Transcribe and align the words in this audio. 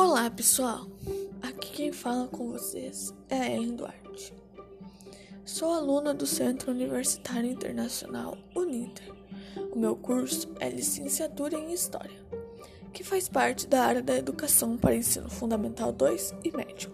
Olá 0.00 0.30
pessoal, 0.30 0.86
aqui 1.42 1.72
quem 1.72 1.90
fala 1.90 2.28
com 2.28 2.52
vocês 2.52 3.12
é 3.28 3.34
a 3.34 3.50
Ellen 3.50 3.74
Duarte. 3.74 4.32
Sou 5.44 5.72
aluna 5.72 6.14
do 6.14 6.24
Centro 6.24 6.70
Universitário 6.70 7.50
Internacional 7.50 8.38
Uninter. 8.54 9.12
O 9.72 9.76
meu 9.76 9.96
curso 9.96 10.54
é 10.60 10.68
Licenciatura 10.68 11.58
em 11.58 11.72
História, 11.72 12.24
que 12.92 13.02
faz 13.02 13.28
parte 13.28 13.66
da 13.66 13.82
área 13.82 14.00
da 14.00 14.16
Educação 14.16 14.78
para 14.78 14.94
Ensino 14.94 15.28
Fundamental 15.28 15.90
2 15.90 16.34
e 16.44 16.56
Médio. 16.56 16.92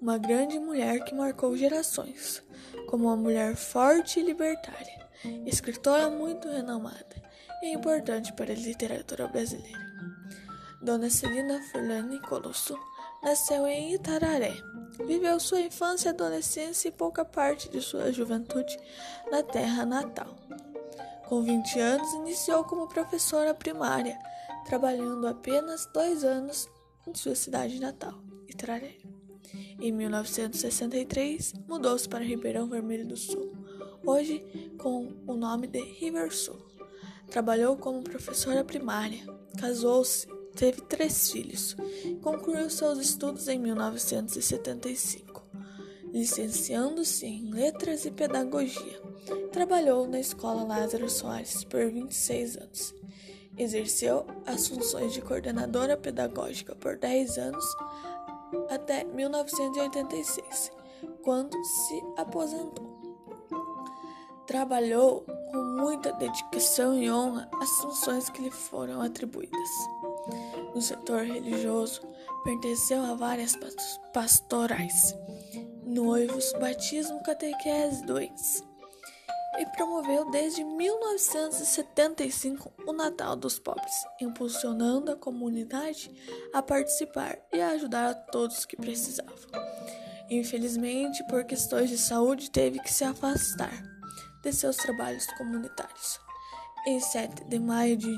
uma 0.00 0.18
grande 0.18 0.58
mulher 0.58 1.04
que 1.04 1.14
marcou 1.14 1.56
gerações, 1.56 2.42
como 2.88 3.06
uma 3.06 3.16
mulher 3.16 3.56
forte 3.56 4.20
e 4.20 4.22
libertária, 4.22 5.06
escritora 5.46 6.10
muito 6.10 6.48
renomada 6.48 7.22
e 7.62 7.72
importante 7.72 8.32
para 8.32 8.52
a 8.52 8.56
literatura 8.56 9.26
brasileira. 9.26 9.86
Dona 10.82 11.10
Celina 11.10 11.60
Furlani 11.62 12.20
Colosso 12.20 12.78
nasceu 13.22 13.66
em 13.66 13.94
Itararé. 13.94 14.54
Viveu 15.04 15.40
sua 15.40 15.60
infância, 15.60 16.10
adolescência 16.10 16.88
e 16.88 16.92
pouca 16.92 17.24
parte 17.24 17.68
de 17.68 17.80
sua 17.80 18.12
juventude 18.12 18.78
na 19.30 19.42
terra 19.42 19.84
natal. 19.84 20.36
Com 21.28 21.42
20 21.42 21.80
anos, 21.80 22.12
iniciou 22.14 22.62
como 22.64 22.88
professora 22.88 23.52
primária, 23.52 24.16
trabalhando 24.64 25.26
apenas 25.26 25.86
dois 25.92 26.22
anos 26.22 26.68
em 27.06 27.14
sua 27.14 27.34
cidade 27.34 27.80
natal, 27.80 28.14
Itararé. 28.48 29.15
Em 29.80 29.92
1963, 29.92 31.54
mudou-se 31.68 32.08
para 32.08 32.24
Ribeirão 32.24 32.68
Vermelho 32.68 33.06
do 33.06 33.16
Sul, 33.16 33.52
hoje 34.04 34.44
com 34.78 35.12
o 35.26 35.34
nome 35.34 35.66
de 35.66 35.80
Riversul. 35.80 36.56
Trabalhou 37.28 37.76
como 37.76 38.02
professora 38.02 38.64
primária, 38.64 39.24
casou-se, 39.58 40.26
teve 40.54 40.80
três 40.82 41.30
filhos, 41.30 41.76
concluiu 42.22 42.70
seus 42.70 42.98
estudos 42.98 43.48
em 43.48 43.58
1975, 43.58 45.42
licenciando-se 46.12 47.26
em 47.26 47.50
Letras 47.50 48.04
e 48.04 48.10
Pedagogia. 48.10 49.02
Trabalhou 49.52 50.06
na 50.06 50.20
Escola 50.20 50.62
Lázaro 50.62 51.10
Soares 51.10 51.64
por 51.64 51.90
26 51.90 52.56
anos. 52.56 52.94
Exerceu 53.58 54.26
as 54.44 54.68
funções 54.68 55.14
de 55.14 55.22
coordenadora 55.22 55.96
pedagógica 55.96 56.74
por 56.74 56.96
10 56.98 57.38
anos 57.38 57.64
até 58.70 59.04
1986, 59.04 60.72
quando 61.22 61.56
se 61.64 62.02
aposentou. 62.16 62.96
Trabalhou 64.46 65.22
com 65.50 65.58
muita 65.80 66.12
dedicação 66.12 66.94
e 66.94 67.10
honra 67.10 67.48
as 67.60 67.70
funções 67.80 68.30
que 68.30 68.42
lhe 68.42 68.50
foram 68.50 69.00
atribuídas. 69.00 69.70
No 70.74 70.80
setor 70.80 71.24
religioso, 71.24 72.02
pertenceu 72.44 73.02
a 73.02 73.14
várias 73.14 73.58
pastorais, 74.12 75.16
noivos, 75.84 76.52
batismo, 76.60 77.22
catequese, 77.22 78.04
doentes 78.04 78.62
e 79.58 79.66
promoveu 79.66 80.30
desde 80.30 80.62
1975 80.62 82.72
o 82.86 82.92
Natal 82.92 83.34
dos 83.36 83.58
Pobres, 83.58 83.94
impulsionando 84.20 85.12
a 85.12 85.16
comunidade 85.16 86.10
a 86.52 86.62
participar 86.62 87.38
e 87.52 87.60
a 87.60 87.70
ajudar 87.70 88.10
a 88.10 88.14
todos 88.14 88.64
que 88.64 88.76
precisavam. 88.76 89.34
Infelizmente, 90.28 91.24
por 91.28 91.44
questões 91.44 91.88
de 91.88 91.96
saúde, 91.96 92.50
teve 92.50 92.80
que 92.80 92.92
se 92.92 93.04
afastar 93.04 93.72
de 94.42 94.52
seus 94.52 94.76
trabalhos 94.76 95.26
comunitários. 95.38 96.20
Em 96.86 97.00
7 97.00 97.44
de 97.44 97.58
maio 97.58 97.96
de 97.96 98.14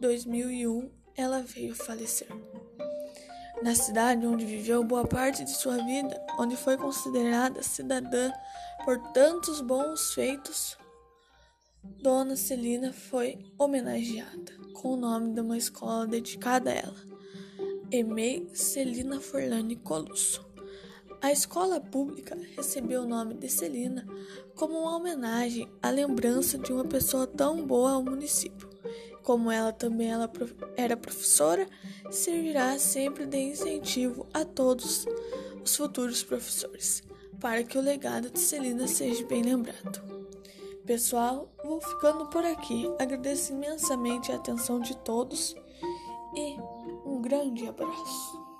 2001, 0.00 0.90
ela 1.16 1.42
veio 1.42 1.74
falecer. 1.74 2.28
Na 3.62 3.76
cidade 3.76 4.26
onde 4.26 4.44
viveu 4.44 4.82
boa 4.82 5.06
parte 5.06 5.44
de 5.44 5.52
sua 5.52 5.76
vida, 5.84 6.20
onde 6.36 6.56
foi 6.56 6.76
considerada 6.76 7.62
cidadã 7.62 8.32
por 8.84 8.98
tantos 9.12 9.60
bons 9.60 10.12
feitos, 10.14 10.76
Dona 12.02 12.34
Celina 12.34 12.92
foi 12.92 13.38
homenageada 13.56 14.52
com 14.72 14.94
o 14.94 14.96
nome 14.96 15.32
de 15.32 15.40
uma 15.40 15.56
escola 15.56 16.08
dedicada 16.08 16.70
a 16.70 16.74
ela, 16.74 17.00
EMEI 17.92 18.50
Celina 18.52 19.20
Forlani 19.20 19.76
Colusso. 19.76 20.44
A 21.20 21.30
escola 21.30 21.80
pública 21.80 22.36
recebeu 22.56 23.02
o 23.02 23.08
nome 23.08 23.34
de 23.34 23.48
Celina 23.48 24.04
como 24.56 24.76
uma 24.76 24.96
homenagem 24.96 25.70
à 25.80 25.88
lembrança 25.88 26.58
de 26.58 26.72
uma 26.72 26.84
pessoa 26.84 27.28
tão 27.28 27.64
boa 27.64 27.92
ao 27.92 28.02
município. 28.02 28.71
Como 29.22 29.50
ela 29.50 29.72
também 29.72 30.10
ela 30.10 30.30
era 30.76 30.96
professora, 30.96 31.66
servirá 32.10 32.78
sempre 32.78 33.26
de 33.26 33.38
incentivo 33.38 34.26
a 34.34 34.44
todos 34.44 35.06
os 35.62 35.76
futuros 35.76 36.22
professores 36.22 37.02
para 37.40 37.64
que 37.64 37.76
o 37.76 37.82
legado 37.82 38.30
de 38.30 38.38
Celina 38.38 38.86
seja 38.86 39.26
bem 39.26 39.42
lembrado. 39.42 40.00
Pessoal, 40.86 41.52
vou 41.64 41.80
ficando 41.80 42.26
por 42.26 42.44
aqui. 42.44 42.88
Agradeço 43.00 43.52
imensamente 43.52 44.30
a 44.30 44.36
atenção 44.36 44.78
de 44.80 44.96
todos 44.98 45.54
e 46.34 46.56
um 47.04 47.20
grande 47.20 47.66
abraço. 47.66 48.51